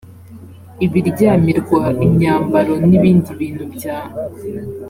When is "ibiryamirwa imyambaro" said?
0.85-2.73